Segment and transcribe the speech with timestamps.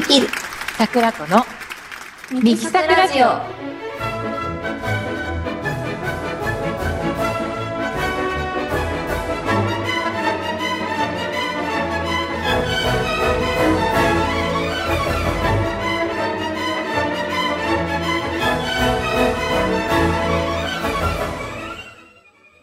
[0.00, 0.28] できる
[0.78, 1.44] 桜子の
[2.32, 3.26] ミキサクラジオ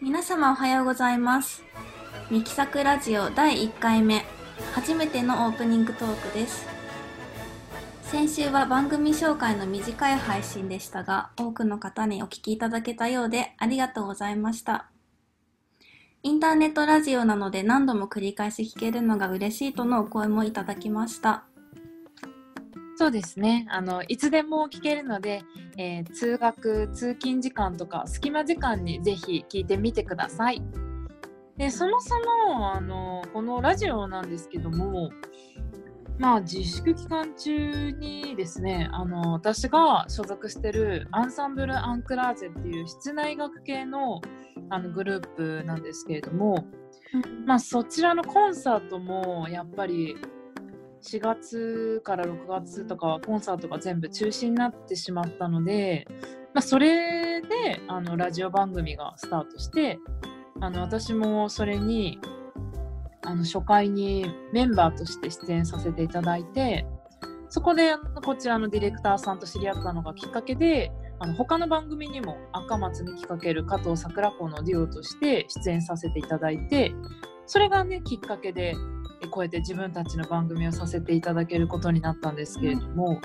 [0.02, 1.62] 皆様おはようございます。
[2.32, 4.24] ミキサクラジオ第1回目、
[4.74, 6.77] 初めてのオープニングトークです。
[8.10, 14.90] 先週は番組紹介の短い配信でしたが、多くの方にお聞きいただけたようでありがとうございました。
[16.22, 21.44] インターネットラジオなので何度も繰り返し聞けるのが嬉しいとのお声もいただきました。
[22.96, 25.42] そうですねあのいつでも聞けるので、
[25.76, 30.60] えー通学通勤時間とか隙間時間にぜひ聞いてみてください
[31.56, 32.16] でそもそ
[32.48, 35.10] もあのこのラジオなんですけども
[36.18, 44.20] まあ自粛期間中にですねあの私が所属してるアンサンブル・アンクラーゼっていう室内楽系の
[44.70, 45.28] あのグルー
[45.60, 46.66] プなんですけれども、
[47.46, 50.16] まあ、そちらのコンサートもやっぱり
[51.00, 56.06] 4月から6月とかはコンサートが全部中止になってしまったので、
[56.52, 59.98] まあ、それであのラジオ番組がスタートして
[60.60, 62.20] あの私もそれに
[63.28, 66.86] あの初回にメンバーとして出演させていただいて
[67.50, 76.94] そこでこちらのディレクターさんと知り合ったのがきっかけであの他の番組にも赤松にきかける加藤桜子のデュオとして出演させていただいて
[77.44, 78.74] それがねきっかけで
[79.30, 83.20] こうやって自分たちの番組をさせていただけることになったんですけれども、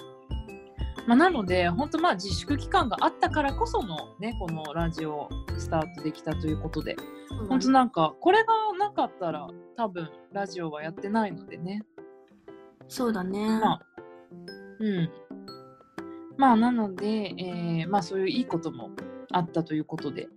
[1.08, 6.96] まあ、なので本当まあ自粛期間があったからこそのねこのラジオスタートできたということで
[7.50, 11.84] 本当なんかこれがなかったら多分ラジオはやってないのでね
[12.88, 13.48] そうだね。
[13.60, 13.82] まあ
[14.80, 15.10] うん
[16.38, 18.90] まあなので、えーまあそういういいことも
[19.32, 20.28] あったということで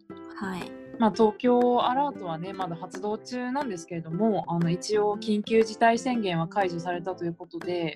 [0.41, 0.86] はい。
[0.99, 7.95] まあ、東京アラートはねまだ発動中なんですけれどもあの一応緊急事態宣言は解除されたということで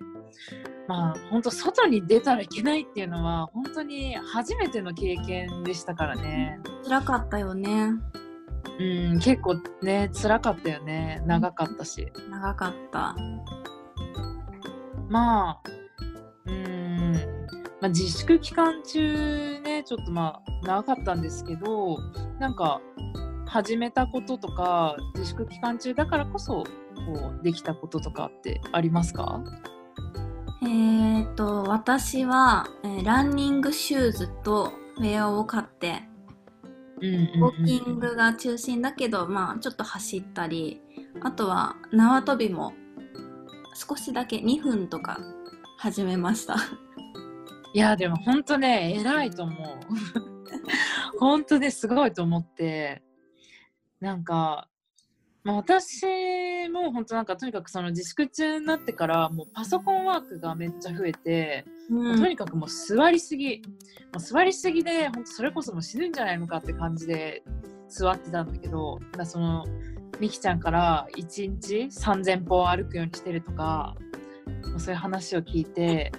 [0.87, 7.93] まあ本当外に出たらいけないっていうのは本当に初めての経験でしたからね辛かったよね。
[8.79, 13.17] うん結構ね辛かったよね長かったし長かった。
[15.09, 15.61] まあ
[16.47, 17.13] うん、
[17.81, 21.99] まあ、自粛期間中ねちょっとまあ長かったんですけど
[22.39, 22.81] なんか
[23.51, 26.67] 始めたこととか自粛期間中だからこそこ
[27.41, 29.43] うできたこととかってありますか？
[30.63, 36.03] えー、と私は、えーランニングシューズとウェアを買って
[36.99, 40.81] ウォーキングが中心だけど、まあちょっと走ったり
[41.23, 42.75] あとは縄跳びも
[43.75, 45.19] 少しだけ2分とか
[45.79, 46.55] 始めました。
[47.75, 49.57] いやでも本当ね偉いと思う。
[51.19, 53.03] 本当ねすごいと思って
[54.01, 54.69] なんか、
[55.45, 62.21] まあ、私も本当なんかとにかくその自粛中になってからもうパソコンワークがめっちゃ増えて、うん。
[62.21, 63.63] とにかくもう座りすぎ。
[64.13, 67.43] もう座りすぎで本当それこそもう死ぬんじゃないのかって感じで
[67.89, 69.67] 座ってたんだけどだその
[70.19, 73.95] みきちゃんから1日3000歩歩くようにしてるとか
[74.63, 76.13] まあそういう話を聞いて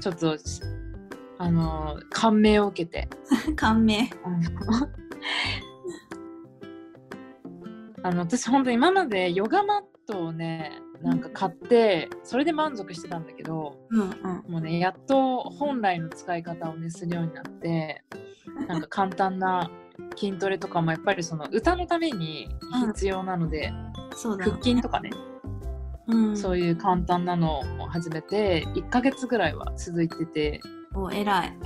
[0.00, 0.60] ちょっとし
[1.38, 3.08] あの感銘を受けて。
[3.56, 4.10] 感銘
[8.02, 14.10] あの私本当今までヨガマットをねなんか買ってそれで満足してたんだけどうんうん。
[14.48, 18.02] もうねやっと本来の使い方をねするようになって
[18.68, 19.70] なんか簡単な
[20.16, 22.48] 筋トレとかもやっぱりその歌のために
[22.94, 23.72] 必要なので、
[24.14, 25.10] そうだ腹筋とかね、
[26.06, 26.36] うん。
[26.36, 30.60] そういう簡単なのを始めて1ヶ月ぐらいは続いてて。
[30.94, 31.58] お偉い。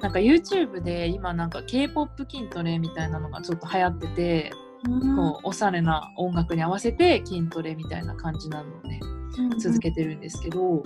[0.00, 9.00] なんか YouTube で今なんか K-POP 筋トレみたいなのがちょっと流行ってて、うんこうおしゃれな音楽に合わせて筋トレみたいな感じなのをね
[9.58, 10.82] 続けてるんですけど、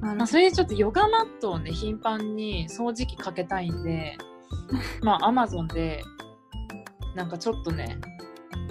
[0.00, 4.16] まあ、それでちょっとヨガマットをね頻繁に掃除機かけたいんで
[5.02, 6.02] まあ Amazon で
[7.14, 7.98] なんかちょっとね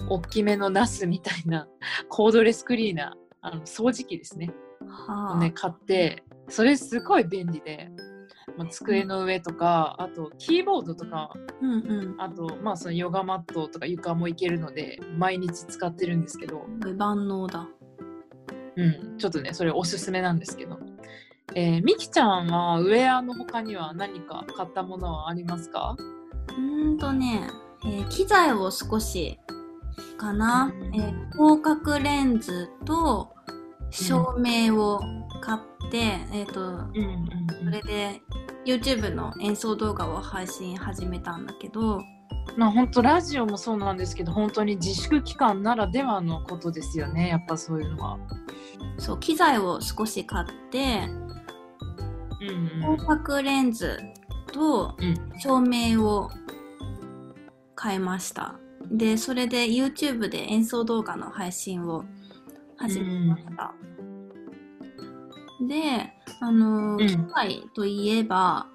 [0.10, 1.68] 大きめのナスみたいな
[2.10, 4.52] コードレスクリーナーあの掃除機ですね。
[4.82, 5.34] どはあ。
[5.34, 7.90] をね買ってそれすごい便利で、
[8.58, 11.32] まあ、机の上とかあとキーボードとか
[11.62, 12.22] うんうん。
[12.22, 16.66] あとまあそのヨガマットとか床もいけるので毎日使ってるんですけど、
[16.98, 17.68] 万能だ。
[18.78, 20.78] うん、ちょっとねそれおすすめなんですけど、
[21.54, 25.96] えー、みきちゃんはウェアの他には何か買ったものはありますか？
[26.50, 27.50] うーんとね、
[27.86, 29.40] えー機材を少し
[30.18, 33.34] かな、うんえー広角レンズと
[33.90, 35.00] 照明を
[35.42, 35.98] 買って、
[36.34, 37.28] えっ、と、うんうん。
[37.64, 38.22] それで
[38.66, 42.02] YouTube の演奏動画を配信始めたんだけど、
[42.58, 48.20] まあ本当ラジオもそうなんですけど本当に自粛期間ならではのことですよねやっぱそういうのは。
[48.98, 51.08] そう、機材を少し買って、
[52.42, 54.00] うんコンタクトレンズ
[54.52, 56.30] とうん照明を
[57.76, 58.56] 買いました。
[58.92, 62.06] で、それで YouTube で演奏動画の配信を
[62.78, 63.74] 始めました。
[65.62, 67.32] で、あの、うん。
[67.74, 68.68] といえば、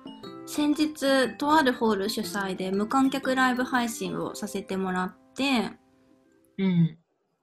[0.47, 5.71] 先日、とあるホール主催で無観客ライブ配信をさせてもらって、
[6.59, 6.99] うん。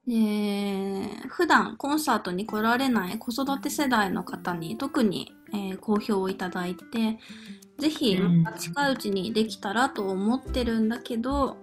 [0.08, 7.20] で普段コンサートに来られない子育て世代の方に特に、えー好評をいただいて
[7.78, 8.44] ぜひうん。
[8.44, 11.58] また近いうちにできたらと思ってるんだけど、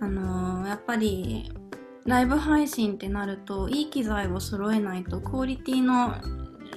[0.00, 1.52] あのーやっぱり
[2.06, 6.14] ライブ配信ってなるといい機材を揃えないとクオリティの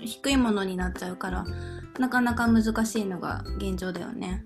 [0.07, 1.45] 低いものになっちゃうから
[1.99, 4.43] なかなか難しいのが現状だよね。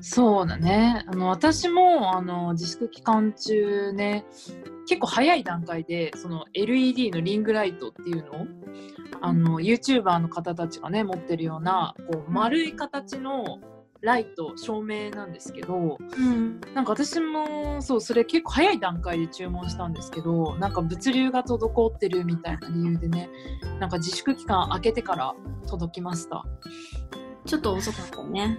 [0.00, 1.02] そうだね。
[1.06, 4.26] あの私もあの自粛期間中ね
[4.86, 8.46] 結構早い段階でその LED のリングライトっていうのを
[9.22, 13.60] あの YouTuber の方たちがね持ってるようなこう丸い形の
[14.04, 23.30] ライト照明なんですけどうん、なんか私もそうそれ結構早い段階で注文したんですけどなんか物流が滞ってるみたいな理由でね
[23.80, 25.34] なんか自粛期間明けてから
[25.66, 26.44] 届きました。
[27.46, 28.58] ちょっと遅かったね。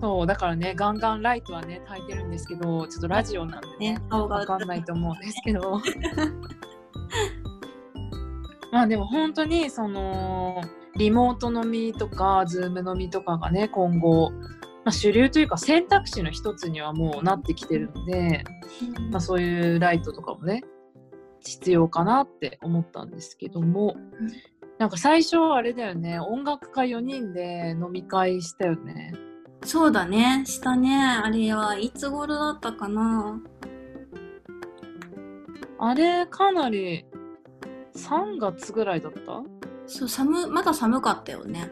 [0.00, 4.36] そうだからねガンガンライトはね焚いてるんですけどちょっとラジオなんでねね顔が。
[4.36, 5.80] わかんないと思うんですけど。
[8.70, 10.60] まあでも本当にその
[10.96, 14.38] リモート飲みとかズーム飲みとかがね今後、ま
[14.86, 18.44] あ、主流というか選択肢の一つにはもうなってきてるので、
[19.10, 20.62] まあ、そういうライトとかもね
[21.40, 24.32] 必要かなって思ったんですけども、うん
[24.78, 29.14] なんか最初あれだよね音楽家4人で飲み会したよね。
[29.64, 30.94] そうだね、したね。
[30.94, 33.40] あれはいつ頃だったかな。
[35.78, 37.06] あれかなり
[37.96, 39.42] 3月ぐらいだった
[39.86, 41.70] そう、寒、まだ寒かったよね。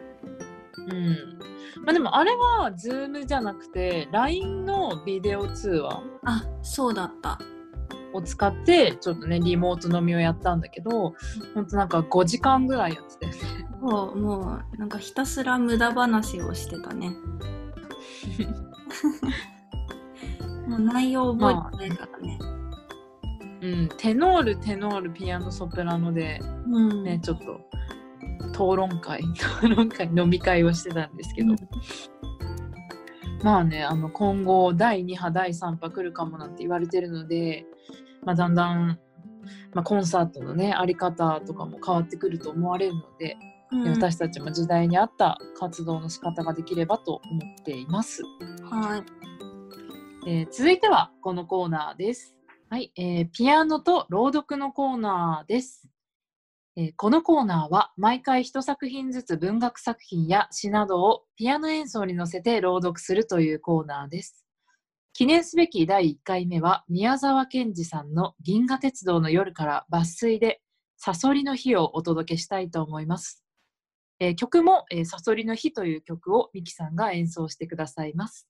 [0.77, 1.17] うん。
[1.85, 7.39] まあでもあれは Zoom じゃなくて LINE のビデオ通話あ、そうだった。
[8.15, 11.15] を使ってちょっとねリモート飲みをやったんだけど
[11.55, 13.39] ほんとなんか5時間ぐらいやってたよね。
[13.83, 17.11] そう、もう、なんかひたすら無駄話をしてたね。
[20.69, 22.39] もう内容覚えてないからね。
[23.61, 27.03] うん、テノールテノールピアノソプラノでうん。
[27.03, 27.61] ねちょっと
[28.63, 29.23] 討論会
[29.63, 31.57] 討論会飲み会をしてたんですけど、うん
[33.43, 37.67] まあねあの今後第2波第3波来るかもなんて言われてるので、
[38.25, 39.01] まあ、だんだん、
[39.75, 43.53] まあ、コンサートのねあり方とかも変わってくると思われるので、うん
[43.89, 48.23] 私たちも時代に合った活動の仕方ができればと思っています。
[48.71, 49.03] はい。
[50.29, 52.37] えー続いてはこのコーナーです。
[52.69, 55.89] はい、えーピアノと朗読のコーナーです。
[56.75, 64.47] えこのコーナーは毎回一作品ずつ文学作品や詩などをピアノ演奏に乗せて朗読するというコーナーです。
[65.13, 70.63] 記念すべき第1回目は宮沢賢治さんの銀河鉄道の夜から抜粋で
[70.97, 73.45] サソリの日をお届けしたいと思います。
[74.19, 78.49] え曲も、えサソリの日という曲をミキさんが演奏してくださいます。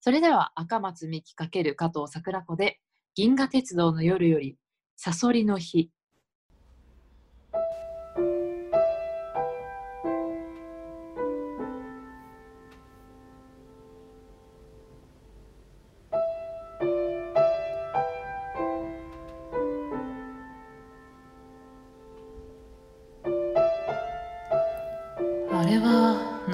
[0.00, 2.80] それでは赤松美希×加藤桜子で
[3.14, 4.56] 銀河鉄道の夜より
[4.96, 5.90] サソリの日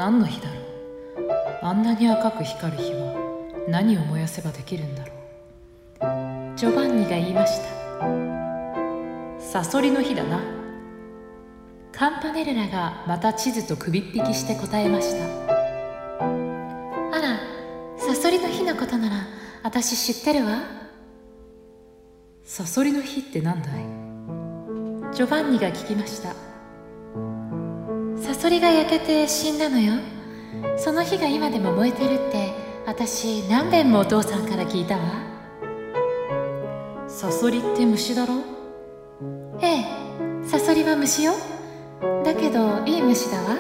[0.09, 0.63] 何の日だろう？
[1.61, 3.15] あんなに赤く光る日は
[3.69, 5.13] 何を燃やせばできるんだろ
[6.55, 6.57] う？
[6.57, 7.65] ジョバンニが言いました。
[9.39, 10.41] サソリの日だな。
[11.93, 15.27] カンパネルラがまた地図と首っ引きして答えました。
[16.25, 17.39] あら
[17.99, 19.17] サソリの日のことなら
[19.63, 20.63] 私知ってるわ。
[22.45, 23.73] サソリの日って何だい？
[25.15, 26.48] ジョバンニが聞きました。
[28.39, 29.95] サソリが焼けて死んだのよ。
[30.77, 32.53] その火が今でも燃えてるって
[32.87, 35.03] 私何遍もお父さんから聞いたわ。
[37.09, 38.35] サソリって虫だろ？
[39.61, 39.85] ええ
[40.45, 41.33] サソリは虫よ。
[42.25, 43.57] だけどいい虫だわ。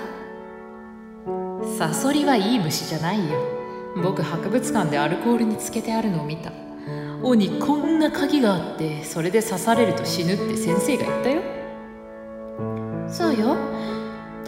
[1.77, 3.37] サソリはいい虫じゃないよ。
[4.01, 6.53] 僕博物館でアルコールにつけてあるのを見た。
[7.25, 11.43] 尾にこんな鍵があってそれで刺されると死ぬって先生が言ったよ。
[13.09, 13.57] そうよ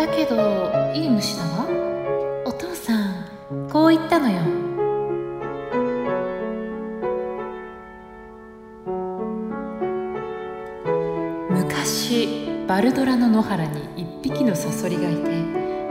[0.00, 1.66] だけどいい虫だわ
[2.46, 3.26] お父さん
[3.68, 4.40] こう言ったのよ。
[11.50, 15.44] 昔バルドラの野原に一匹のサソリがいて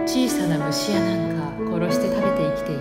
[0.07, 2.77] 小さな虫やなんか殺して食べて生きてい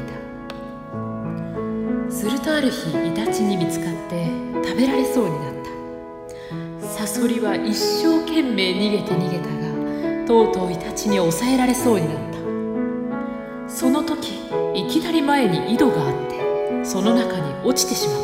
[2.06, 2.10] た。
[2.10, 4.30] するとある日イタチに見つかって
[4.66, 5.54] 食べられそうになっ
[6.80, 6.86] た。
[6.86, 9.57] サソリは一生懸命逃げて逃げた。
[10.28, 12.18] とうとうイタチに抑えられそうになっ
[13.66, 13.70] た。
[13.70, 14.42] その時
[14.74, 18.18] いきなり前に井戸があってその中に落ちてしまっ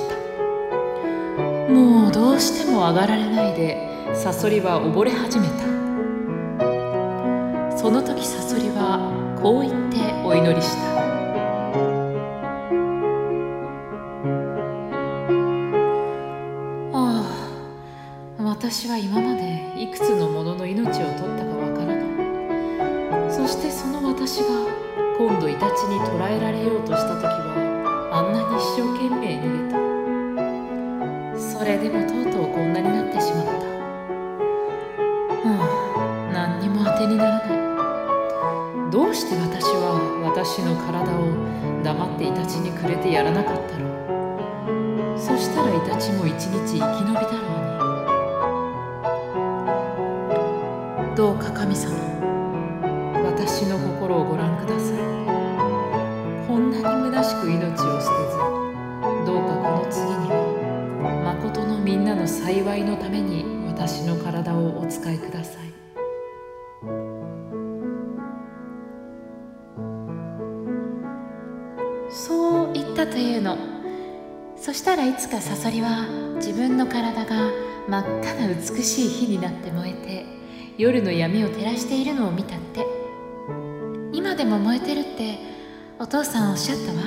[1.66, 1.73] た。
[1.73, 5.54] もうどうしても上がられないでサソリは溺れ始めた。
[7.75, 8.99] その時サソリは
[9.42, 9.96] こう言って
[10.26, 10.93] お祈りした。
[23.44, 24.46] そしてその私が
[25.18, 29.76] 今度イタチに捕らえられようとした時はあんなに一生懸命逃げた。
[31.38, 33.52] それでもとうとうこんなになってしまった。
[35.44, 37.52] はあ何にも当てにならな
[38.88, 38.90] い。
[38.90, 41.36] どうして私は私の体を
[41.84, 45.20] 黙ってイタチにくれてやらなかったろう。
[45.20, 47.44] そしたらイタチも一日生き延びだろ
[51.04, 51.14] うに。
[51.14, 51.92] どうか神様？
[53.37, 54.99] 私の心をご覧ください。
[56.47, 58.38] こんなに虚しく命を捨てず
[59.26, 60.31] どうかこの次に
[61.03, 65.64] は誠のみんなの幸いのために私の体をお使いください。
[72.11, 73.59] そう言ったというの。
[74.57, 77.50] そしたらいつかサソリは自分の体が
[77.88, 80.25] 真っ赤な美しい火になって燃えて
[80.79, 83.03] 夜の闇を照らしているのを見たって。
[84.25, 85.38] 今でも燃えてるって
[85.99, 87.02] お父さんおっしゃったわ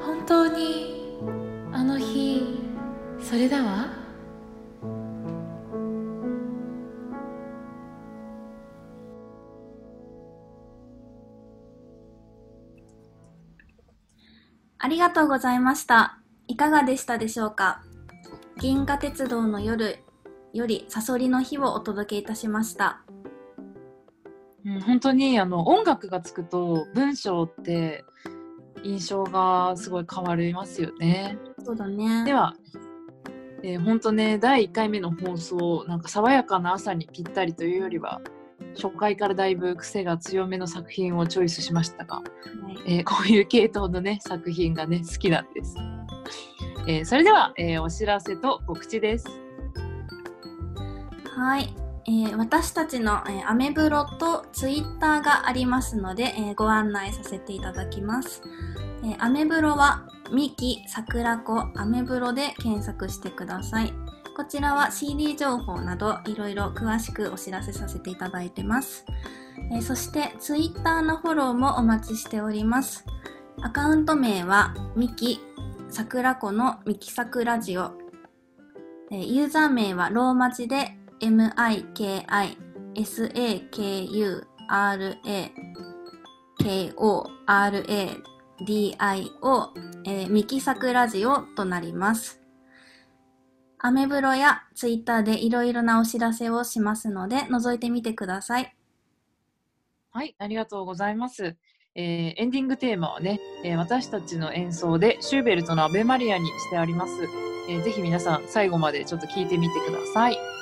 [0.00, 1.20] 本当に
[1.72, 2.42] あの日
[3.20, 3.88] それだわ
[14.78, 16.18] ありがとうございました。
[16.46, 17.82] いかがでしたでしょうか？
[18.58, 19.98] 銀河鉄道の夜
[20.54, 23.02] よりサソリの日をお届けいたしました。
[24.66, 28.04] うん、本当にあの音楽がつくと文章って
[28.82, 31.38] 印象がすごい変わりますよね。
[31.64, 32.24] そうだね。
[32.24, 32.54] では、
[33.62, 38.20] えー、本当ね第1回目の放送なんか爽やかな朝にぴったりというよりは
[38.74, 45.76] 初回からだいぶ癖が強めの作品をチョイスしましたが、はいえーこういう系統のね作品がね好きなんです。
[46.86, 49.26] えーそれでは、えーお知らせと告知です。
[51.36, 51.83] はい。
[52.06, 58.42] えー私たちの、えーアメブロとツイッターがありますので、えーご案内させていただきます。
[59.02, 63.92] えーアメブロはミキ、桜子、アメブロで検索してください。
[64.36, 69.04] こちらは CD 情報などいろいろ詳しくお知らせさせていただいてます。
[69.72, 73.04] えーそしてツイッターのフォローもお待ちしております。
[73.62, 75.40] アカウント名はミキ、
[75.88, 77.92] 桜子のミキサクラジオ。
[79.10, 81.84] えーユーザー名はローマ字で MIKISAKURAKORADIO、
[90.06, 92.40] えーミキサクラジオとなります。
[93.78, 98.74] アメブロやツイッターでいろいろなお知らせをしますので、覗いてみてください。
[100.10, 101.56] はい、ありがとうございます。
[101.96, 107.12] えーエンディングテーマはね、えー私たちの演奏でシューベルトのアベマリアにしてあります。
[107.68, 110.53] えーぜひ皆さん最後までちょっと聞いてみてください。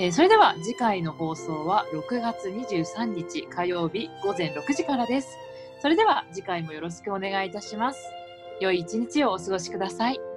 [0.00, 5.28] えーそれでは次回の放送は6月23日火曜日午前6時からです。
[5.80, 8.00] それでは次回もよろしくお願いいたします。
[8.60, 10.27] 良い一日をお過ごしください。